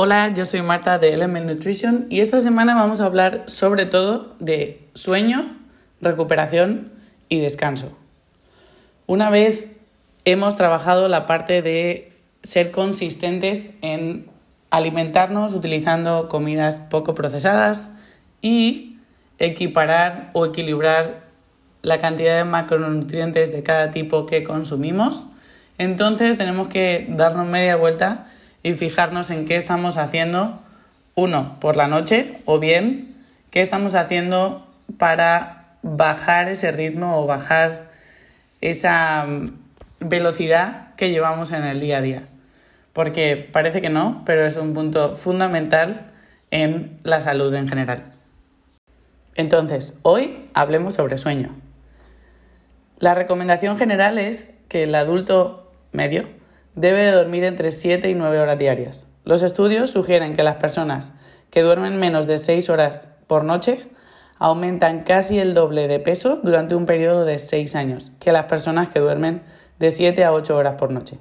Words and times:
Hola, 0.00 0.32
yo 0.32 0.44
soy 0.44 0.62
Marta 0.62 1.00
de 1.00 1.12
Element 1.12 1.46
Nutrition 1.46 2.06
y 2.08 2.20
esta 2.20 2.38
semana 2.38 2.76
vamos 2.76 3.00
a 3.00 3.04
hablar 3.06 3.42
sobre 3.46 3.84
todo 3.84 4.36
de 4.38 4.86
sueño, 4.94 5.58
recuperación 6.00 6.92
y 7.28 7.40
descanso. 7.40 7.98
Una 9.08 9.28
vez 9.28 9.66
hemos 10.24 10.54
trabajado 10.54 11.08
la 11.08 11.26
parte 11.26 11.62
de 11.62 12.12
ser 12.44 12.70
consistentes 12.70 13.70
en 13.82 14.28
alimentarnos 14.70 15.52
utilizando 15.52 16.28
comidas 16.28 16.78
poco 16.78 17.16
procesadas 17.16 17.90
y 18.40 18.98
equiparar 19.40 20.30
o 20.32 20.46
equilibrar 20.46 21.22
la 21.82 21.98
cantidad 21.98 22.36
de 22.36 22.44
macronutrientes 22.44 23.50
de 23.50 23.64
cada 23.64 23.90
tipo 23.90 24.26
que 24.26 24.44
consumimos, 24.44 25.24
entonces 25.76 26.36
tenemos 26.36 26.68
que 26.68 27.04
darnos 27.10 27.48
media 27.48 27.74
vuelta 27.74 28.28
y 28.68 28.74
fijarnos 28.74 29.30
en 29.30 29.46
qué 29.46 29.56
estamos 29.56 29.96
haciendo, 29.96 30.60
uno, 31.14 31.58
por 31.58 31.76
la 31.76 31.88
noche, 31.88 32.36
o 32.44 32.58
bien, 32.58 33.16
qué 33.50 33.62
estamos 33.62 33.94
haciendo 33.94 34.66
para 34.98 35.76
bajar 35.82 36.50
ese 36.50 36.70
ritmo 36.70 37.18
o 37.18 37.26
bajar 37.26 37.90
esa 38.60 39.24
mm, 39.24 39.48
velocidad 40.00 40.94
que 40.96 41.10
llevamos 41.10 41.52
en 41.52 41.64
el 41.64 41.80
día 41.80 41.98
a 41.98 42.02
día. 42.02 42.22
Porque 42.92 43.36
parece 43.36 43.80
que 43.80 43.88
no, 43.88 44.22
pero 44.26 44.44
es 44.44 44.56
un 44.56 44.74
punto 44.74 45.16
fundamental 45.16 46.10
en 46.50 46.98
la 47.04 47.22
salud 47.22 47.54
en 47.54 47.68
general. 47.68 48.12
Entonces, 49.34 49.98
hoy 50.02 50.48
hablemos 50.52 50.94
sobre 50.94 51.16
sueño. 51.16 51.56
La 52.98 53.14
recomendación 53.14 53.78
general 53.78 54.18
es 54.18 54.48
que 54.68 54.82
el 54.82 54.94
adulto 54.94 55.72
medio 55.92 56.24
debe 56.80 57.10
dormir 57.10 57.42
entre 57.42 57.72
7 57.72 58.08
y 58.08 58.14
9 58.14 58.38
horas 58.38 58.58
diarias. 58.58 59.08
Los 59.24 59.42
estudios 59.42 59.90
sugieren 59.90 60.36
que 60.36 60.44
las 60.44 60.56
personas 60.56 61.12
que 61.50 61.62
duermen 61.62 61.98
menos 61.98 62.26
de 62.28 62.38
6 62.38 62.70
horas 62.70 63.08
por 63.26 63.42
noche 63.42 63.88
aumentan 64.38 65.00
casi 65.00 65.40
el 65.40 65.54
doble 65.54 65.88
de 65.88 65.98
peso 65.98 66.38
durante 66.42 66.76
un 66.76 66.86
periodo 66.86 67.24
de 67.24 67.40
6 67.40 67.74
años 67.74 68.12
que 68.20 68.30
las 68.30 68.44
personas 68.44 68.90
que 68.90 69.00
duermen 69.00 69.42
de 69.80 69.90
7 69.90 70.22
a 70.22 70.32
8 70.32 70.56
horas 70.56 70.76
por 70.76 70.92
noche. 70.92 71.18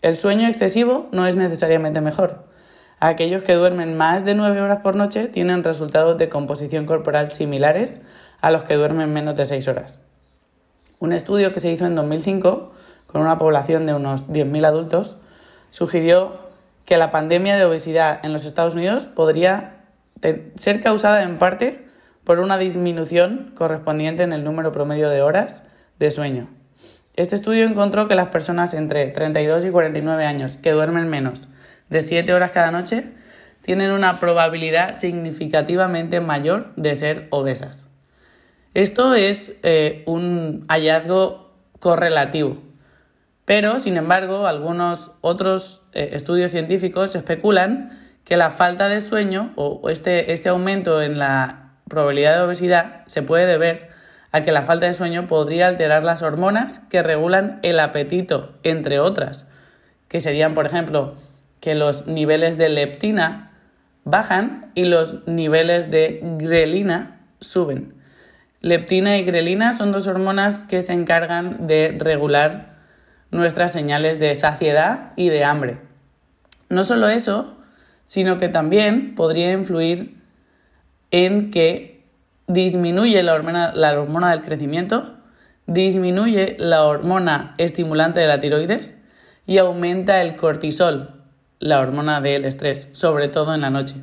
El 0.00 0.16
sueño 0.16 0.46
excesivo 0.46 1.08
no 1.10 1.26
es 1.26 1.34
necesariamente 1.34 2.00
mejor. 2.00 2.44
Aquellos 3.00 3.42
que 3.42 3.54
duermen 3.54 3.96
más 3.96 4.24
de 4.24 4.34
9 4.34 4.60
horas 4.60 4.80
por 4.80 4.94
noche 4.94 5.26
tienen 5.26 5.64
resultados 5.64 6.18
de 6.18 6.28
composición 6.28 6.86
corporal 6.86 7.32
similares 7.32 8.00
a 8.40 8.52
los 8.52 8.62
que 8.62 8.74
duermen 8.74 9.12
menos 9.12 9.36
de 9.36 9.46
6 9.46 9.66
horas. 9.66 9.98
Un 11.00 11.12
estudio 11.12 11.52
que 11.52 11.58
se 11.58 11.72
hizo 11.72 11.84
en 11.84 11.96
2005 11.96 12.70
con 13.14 13.22
una 13.22 13.38
población 13.38 13.86
de 13.86 13.94
unos 13.94 14.26
10.000 14.26 14.66
adultos 14.66 15.18
sugirió 15.70 16.36
que 16.84 16.96
la 16.96 17.12
pandemia 17.12 17.54
de 17.54 17.64
obesidad 17.64 18.18
en 18.24 18.32
los 18.32 18.44
Estados 18.44 18.74
Unidos 18.74 19.06
podría 19.06 19.84
ser 20.56 20.80
causada 20.80 21.22
en 21.22 21.38
parte 21.38 21.86
por 22.24 22.40
una 22.40 22.58
disminución 22.58 23.52
correspondiente 23.54 24.24
en 24.24 24.32
el 24.32 24.42
número 24.42 24.72
promedio 24.72 25.10
de 25.10 25.22
horas 25.22 25.62
de 26.00 26.10
sueño. 26.10 26.48
Este 27.14 27.36
estudio 27.36 27.66
encontró 27.66 28.08
que 28.08 28.16
las 28.16 28.30
personas 28.30 28.74
entre 28.74 29.06
32 29.06 29.64
y 29.64 29.70
49 29.70 30.26
años 30.26 30.56
que 30.56 30.72
duermen 30.72 31.08
menos 31.08 31.46
de 31.90 32.02
7 32.02 32.34
horas 32.34 32.50
cada 32.50 32.72
noche 32.72 33.12
tienen 33.62 33.92
una 33.92 34.18
probabilidad 34.18 34.98
significativamente 34.98 36.20
mayor 36.20 36.74
de 36.74 36.96
ser 36.96 37.28
obesas. 37.30 37.86
Esto 38.74 39.14
es 39.14 39.52
eh, 39.62 40.02
un 40.04 40.64
hallazgo 40.66 41.52
correlativo, 41.78 42.58
pero 43.44 43.78
sin 43.78 43.96
embargo 43.96 44.46
algunos 44.46 45.12
otros 45.20 45.82
eh, 45.92 46.10
estudios 46.12 46.50
científicos 46.50 47.14
especulan 47.14 47.90
que 48.24 48.36
la 48.36 48.50
falta 48.50 48.88
de 48.88 49.00
sueño 49.00 49.52
o 49.56 49.88
este, 49.90 50.32
este 50.32 50.48
aumento 50.48 51.02
en 51.02 51.18
la 51.18 51.72
probabilidad 51.88 52.36
de 52.36 52.42
obesidad 52.42 53.02
se 53.06 53.22
puede 53.22 53.46
deber 53.46 53.88
a 54.32 54.42
que 54.42 54.50
la 54.50 54.62
falta 54.62 54.86
de 54.86 54.94
sueño 54.94 55.26
podría 55.28 55.68
alterar 55.68 56.02
las 56.02 56.22
hormonas 56.22 56.80
que 56.90 57.02
regulan 57.02 57.60
el 57.62 57.78
apetito, 57.78 58.54
entre 58.64 58.98
otras, 58.98 59.46
que 60.08 60.20
serían, 60.20 60.54
por 60.54 60.66
ejemplo, 60.66 61.14
que 61.60 61.76
los 61.76 62.08
niveles 62.08 62.58
de 62.58 62.68
leptina 62.68 63.52
bajan 64.02 64.72
y 64.74 64.86
los 64.86 65.26
niveles 65.28 65.90
de 65.90 66.20
grelina 66.38 67.20
suben. 67.40 67.94
Leptina 68.60 69.18
y 69.18 69.22
grelina 69.22 69.72
son 69.72 69.92
dos 69.92 70.06
hormonas 70.06 70.58
que 70.58 70.82
se 70.82 70.94
encargan 70.94 71.66
de 71.66 71.96
regular 71.98 72.73
nuestras 73.34 73.72
señales 73.72 74.18
de 74.20 74.34
saciedad 74.34 75.12
y 75.16 75.28
de 75.28 75.44
hambre. 75.44 75.78
No 76.68 76.84
solo 76.84 77.08
eso, 77.08 77.56
sino 78.04 78.38
que 78.38 78.48
también 78.48 79.14
podría 79.14 79.52
influir 79.52 80.16
en 81.10 81.50
que 81.50 82.04
disminuye 82.46 83.22
la 83.22 83.34
hormona, 83.34 83.72
la 83.74 83.98
hormona 84.00 84.30
del 84.30 84.42
crecimiento, 84.42 85.16
disminuye 85.66 86.56
la 86.58 86.84
hormona 86.84 87.54
estimulante 87.58 88.20
de 88.20 88.28
la 88.28 88.40
tiroides 88.40 88.96
y 89.46 89.58
aumenta 89.58 90.22
el 90.22 90.36
cortisol, 90.36 91.22
la 91.58 91.80
hormona 91.80 92.20
del 92.20 92.44
estrés, 92.44 92.88
sobre 92.92 93.28
todo 93.28 93.54
en 93.54 93.62
la 93.62 93.70
noche. 93.70 93.96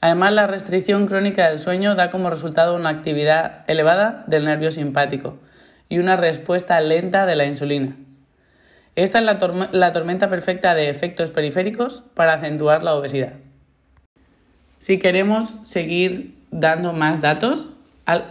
Además, 0.00 0.32
la 0.32 0.46
restricción 0.46 1.08
crónica 1.08 1.48
del 1.48 1.58
sueño 1.58 1.96
da 1.96 2.10
como 2.10 2.30
resultado 2.30 2.76
una 2.76 2.90
actividad 2.90 3.64
elevada 3.66 4.24
del 4.28 4.44
nervio 4.44 4.70
simpático 4.70 5.38
y 5.88 5.98
una 5.98 6.16
respuesta 6.16 6.80
lenta 6.80 7.26
de 7.26 7.34
la 7.34 7.46
insulina. 7.46 7.96
Esta 8.96 9.18
es 9.18 9.24
la, 9.72 9.92
tormenta 9.92 10.30
perfecta 10.30 10.74
de 10.74 10.88
efectos 10.88 11.30
periféricos 11.30 12.02
para 12.14 12.32
acentuar 12.32 12.82
la 12.82 12.94
obesidad. 12.94 13.34
Si 14.78 14.98
queremos 14.98 15.54
seguir 15.64 16.34
dando 16.50 16.94
más 16.94 17.20
datos, 17.20 17.68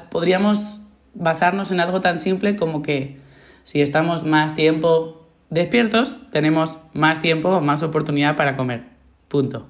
podríamos 0.09 0.81
basarnos 1.13 1.71
en 1.71 1.79
algo 1.79 2.01
tan 2.01 2.19
simple 2.19 2.55
como 2.55 2.81
que 2.81 3.17
si 3.63 3.81
estamos 3.81 4.23
más 4.23 4.55
tiempo 4.55 5.27
despiertos, 5.51 6.17
tenemos 6.31 6.79
más 6.93 7.21
tiempo 7.21 7.49
o 7.49 7.61
más 7.61 7.83
oportunidad 7.83 8.35
para 8.35 8.55
comer. 8.55 8.85
Punto. 9.27 9.67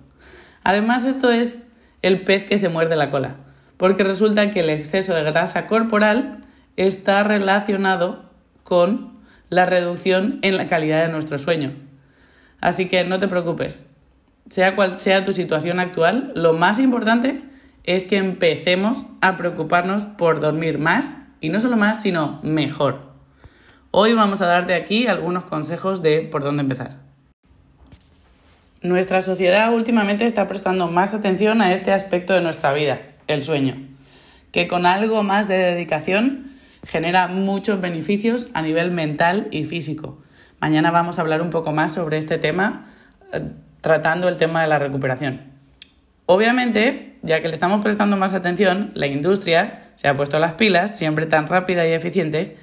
Además, 0.64 1.06
esto 1.06 1.30
es 1.30 1.64
el 2.04 2.24
pez 2.24 2.46
que 2.46 2.58
se 2.58 2.70
muerde 2.70 2.96
la 2.96 3.12
cola, 3.12 3.36
porque 3.76 4.06
resulta 4.06 4.50
que 4.50 4.62
el 4.62 4.70
exceso 4.70 5.14
de 5.14 5.24
grasa 5.24 5.68
corporal 5.68 6.46
está 6.78 7.24
relacionado 7.24 8.24
con 8.64 9.15
la 9.50 9.66
reducción 9.66 10.40
en 10.42 10.58
la 10.58 10.68
calidad 10.68 11.06
de 11.06 11.12
nuestro 11.12 11.38
sueño. 11.38 11.74
Así 12.62 12.88
que 12.88 13.04
no 13.04 13.20
te 13.20 13.28
preocupes, 13.28 13.92
sea 14.50 14.76
cual 14.76 15.00
sea 15.00 15.26
tu 15.26 15.34
situación 15.34 15.80
actual, 15.80 16.32
lo 16.36 16.54
más 16.54 16.80
importante 16.80 17.44
es 17.84 18.04
que 18.04 18.18
empecemos 18.18 19.06
a 19.22 19.38
preocuparnos 19.38 20.06
por 20.06 20.40
dormir 20.40 20.80
más 20.80 21.18
y 21.42 21.50
no 21.50 21.60
solo 21.60 21.78
más, 21.78 22.02
sino 22.02 22.40
mejor. 22.44 23.14
Hoy 23.92 24.14
vamos 24.14 24.42
a 24.42 24.48
darte 24.48 24.74
aquí 24.74 25.08
algunos 25.08 25.46
consejos 25.46 26.02
de 26.02 26.22
por 26.22 26.44
dónde 26.44 26.62
empezar. 26.62 26.98
Nuestra 28.82 29.22
sociedad 29.22 29.74
últimamente 29.74 30.26
está 30.26 30.48
prestando 30.48 30.88
más 30.88 31.14
atención 31.14 31.62
a 31.62 31.74
este 31.74 31.92
aspecto 31.92 32.34
de 32.34 32.42
nuestra 32.42 32.74
vida, 32.74 33.00
el 33.28 33.44
sueño, 33.44 33.78
que 34.52 34.68
con 34.68 34.86
algo 34.86 35.24
más 35.24 35.48
de 35.48 35.58
dedicación 35.58 36.52
genera 36.86 37.28
muchos 37.28 37.82
beneficios 37.82 38.50
a 38.54 38.62
nivel 38.62 38.92
mental 38.92 39.48
y 39.52 39.66
físico. 39.66 40.22
Mañana 40.60 40.92
vamos 40.92 41.18
a 41.18 41.22
hablar 41.22 41.42
un 41.42 41.50
poco 41.50 41.72
más 41.72 41.94
sobre 41.94 42.18
este 42.18 42.38
tema, 42.38 42.88
eh, 43.34 43.42
tratando 43.82 44.28
el 44.30 44.38
tema 44.38 44.62
de 44.62 44.68
la 44.68 44.80
recuperación. 44.80 45.42
Obviamente, 46.26 47.18
ya 47.22 47.42
que 47.42 47.48
le 47.48 47.54
estamos 47.54 47.84
prestando 47.84 48.18
más 48.18 48.34
atención, 48.34 48.92
la 48.96 49.08
industria 49.08 49.92
se 49.96 50.08
ha 50.08 50.18
puesto 50.18 50.40
las 50.40 50.54
pilas, 50.54 50.98
siempre 50.98 51.26
tan 51.26 51.48
rápida 51.48 51.88
y 51.88 51.92
eficiente, 51.92 52.58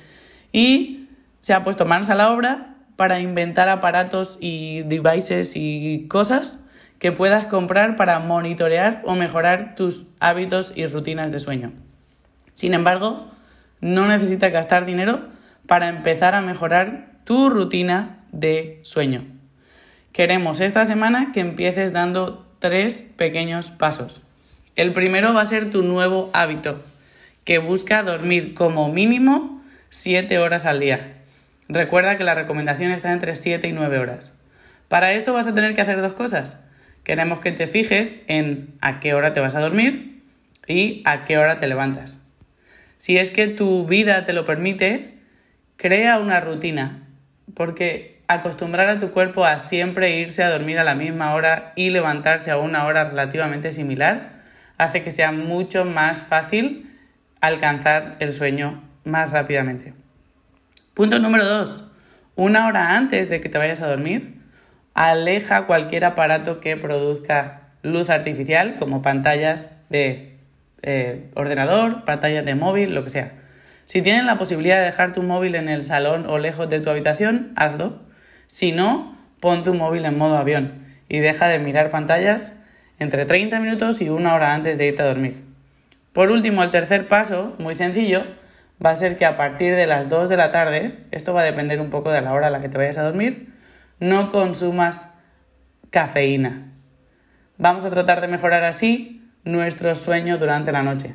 y 0.52 1.08
se 1.40 1.54
ha 1.54 1.62
puesto 1.62 1.84
manos 1.84 2.10
a 2.10 2.14
la 2.14 2.32
obra 2.32 2.76
para 2.96 3.20
inventar 3.20 3.68
aparatos 3.68 4.36
y 4.40 4.82
devices 4.82 5.52
y 5.54 6.06
cosas 6.08 6.60
que 6.98 7.10
puedas 7.10 7.46
comprar 7.46 7.96
para 7.96 8.20
monitorear 8.20 9.02
o 9.04 9.14
mejorar 9.14 9.74
tus 9.74 10.04
hábitos 10.20 10.72
y 10.76 10.86
rutinas 10.86 11.32
de 11.32 11.40
sueño. 11.40 11.72
Sin 12.54 12.74
embargo, 12.74 13.31
no 13.82 14.06
necesitas 14.06 14.52
gastar 14.52 14.86
dinero 14.86 15.20
para 15.66 15.88
empezar 15.88 16.34
a 16.34 16.40
mejorar 16.40 17.10
tu 17.24 17.50
rutina 17.50 18.20
de 18.32 18.80
sueño. 18.82 19.26
Queremos 20.12 20.60
esta 20.60 20.86
semana 20.86 21.32
que 21.32 21.40
empieces 21.40 21.92
dando 21.92 22.46
tres 22.60 23.12
pequeños 23.16 23.70
pasos. 23.70 24.22
El 24.76 24.92
primero 24.92 25.34
va 25.34 25.42
a 25.42 25.46
ser 25.46 25.70
tu 25.70 25.82
nuevo 25.82 26.30
hábito, 26.32 26.80
que 27.44 27.58
busca 27.58 28.02
dormir 28.02 28.54
como 28.54 28.90
mínimo 28.90 29.62
7 29.90 30.38
horas 30.38 30.64
al 30.64 30.80
día. 30.80 31.18
Recuerda 31.68 32.16
que 32.16 32.24
la 32.24 32.34
recomendación 32.34 32.92
está 32.92 33.12
entre 33.12 33.34
7 33.36 33.66
y 33.66 33.72
9 33.72 33.98
horas. 33.98 34.32
Para 34.88 35.12
esto 35.12 35.32
vas 35.32 35.46
a 35.46 35.54
tener 35.54 35.74
que 35.74 35.80
hacer 35.80 36.00
dos 36.00 36.12
cosas. 36.12 36.60
Queremos 37.02 37.40
que 37.40 37.50
te 37.50 37.66
fijes 37.66 38.14
en 38.28 38.74
a 38.80 39.00
qué 39.00 39.12
hora 39.14 39.32
te 39.32 39.40
vas 39.40 39.54
a 39.54 39.60
dormir 39.60 40.22
y 40.68 41.02
a 41.04 41.24
qué 41.24 41.36
hora 41.36 41.58
te 41.58 41.66
levantas. 41.66 42.21
Si 43.02 43.18
es 43.18 43.32
que 43.32 43.48
tu 43.48 43.84
vida 43.84 44.26
te 44.26 44.32
lo 44.32 44.46
permite, 44.46 45.18
crea 45.76 46.20
una 46.20 46.38
rutina, 46.38 47.08
porque 47.52 48.22
acostumbrar 48.28 48.88
a 48.88 49.00
tu 49.00 49.10
cuerpo 49.10 49.44
a 49.44 49.58
siempre 49.58 50.20
irse 50.20 50.44
a 50.44 50.50
dormir 50.50 50.78
a 50.78 50.84
la 50.84 50.94
misma 50.94 51.34
hora 51.34 51.72
y 51.74 51.90
levantarse 51.90 52.52
a 52.52 52.58
una 52.58 52.86
hora 52.86 53.02
relativamente 53.02 53.72
similar 53.72 54.44
hace 54.78 55.02
que 55.02 55.10
sea 55.10 55.32
mucho 55.32 55.84
más 55.84 56.22
fácil 56.22 56.92
alcanzar 57.40 58.18
el 58.20 58.32
sueño 58.32 58.84
más 59.02 59.32
rápidamente. 59.32 59.94
Punto 60.94 61.18
número 61.18 61.44
2. 61.44 61.84
Una 62.36 62.68
hora 62.68 62.96
antes 62.96 63.28
de 63.28 63.40
que 63.40 63.48
te 63.48 63.58
vayas 63.58 63.82
a 63.82 63.88
dormir, 63.88 64.36
aleja 64.94 65.66
cualquier 65.66 66.04
aparato 66.04 66.60
que 66.60 66.76
produzca 66.76 67.62
luz 67.82 68.10
artificial, 68.10 68.76
como 68.78 69.02
pantallas 69.02 69.76
de 69.90 70.31
eh, 70.82 71.30
ordenador, 71.34 72.04
pantallas 72.04 72.44
de 72.44 72.54
móvil, 72.54 72.94
lo 72.94 73.04
que 73.04 73.10
sea. 73.10 73.32
Si 73.86 74.02
tienes 74.02 74.24
la 74.24 74.38
posibilidad 74.38 74.78
de 74.78 74.86
dejar 74.86 75.12
tu 75.12 75.22
móvil 75.22 75.54
en 75.54 75.68
el 75.68 75.84
salón 75.84 76.26
o 76.26 76.38
lejos 76.38 76.68
de 76.68 76.80
tu 76.80 76.90
habitación, 76.90 77.52
hazlo. 77.56 78.00
Si 78.46 78.72
no, 78.72 79.16
pon 79.40 79.64
tu 79.64 79.74
móvil 79.74 80.04
en 80.04 80.16
modo 80.16 80.36
avión 80.36 80.82
y 81.08 81.18
deja 81.18 81.48
de 81.48 81.58
mirar 81.58 81.90
pantallas 81.90 82.58
entre 82.98 83.26
30 83.26 83.60
minutos 83.60 84.00
y 84.00 84.08
una 84.08 84.34
hora 84.34 84.54
antes 84.54 84.78
de 84.78 84.86
irte 84.86 85.02
a 85.02 85.06
dormir. 85.06 85.44
Por 86.12 86.30
último, 86.30 86.62
el 86.62 86.70
tercer 86.70 87.08
paso, 87.08 87.54
muy 87.58 87.74
sencillo, 87.74 88.22
va 88.84 88.90
a 88.90 88.96
ser 88.96 89.16
que 89.16 89.24
a 89.24 89.36
partir 89.36 89.74
de 89.74 89.86
las 89.86 90.08
2 90.08 90.28
de 90.28 90.36
la 90.36 90.50
tarde, 90.50 90.98
esto 91.10 91.32
va 91.32 91.42
a 91.42 91.44
depender 91.44 91.80
un 91.80 91.90
poco 91.90 92.10
de 92.10 92.20
la 92.20 92.32
hora 92.32 92.48
a 92.48 92.50
la 92.50 92.60
que 92.60 92.68
te 92.68 92.78
vayas 92.78 92.98
a 92.98 93.02
dormir, 93.02 93.52
no 93.98 94.30
consumas 94.30 95.08
cafeína. 95.90 96.72
Vamos 97.58 97.84
a 97.84 97.90
tratar 97.90 98.20
de 98.20 98.28
mejorar 98.28 98.64
así 98.64 99.21
nuestro 99.44 99.94
sueño 99.94 100.38
durante 100.38 100.72
la 100.72 100.82
noche. 100.82 101.14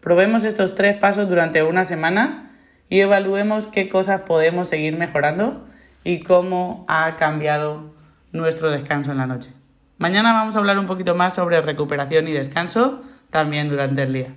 Probemos 0.00 0.44
estos 0.44 0.74
tres 0.74 0.96
pasos 0.96 1.28
durante 1.28 1.62
una 1.62 1.84
semana 1.84 2.52
y 2.88 3.00
evaluemos 3.00 3.66
qué 3.66 3.88
cosas 3.88 4.22
podemos 4.22 4.68
seguir 4.68 4.96
mejorando 4.96 5.66
y 6.04 6.20
cómo 6.20 6.84
ha 6.88 7.16
cambiado 7.16 7.94
nuestro 8.32 8.70
descanso 8.70 9.12
en 9.12 9.18
la 9.18 9.26
noche. 9.26 9.50
Mañana 9.98 10.32
vamos 10.32 10.56
a 10.56 10.58
hablar 10.58 10.78
un 10.78 10.86
poquito 10.86 11.14
más 11.14 11.34
sobre 11.34 11.60
recuperación 11.60 12.26
y 12.28 12.32
descanso 12.32 13.02
también 13.30 13.68
durante 13.68 14.02
el 14.02 14.12
día. 14.12 14.34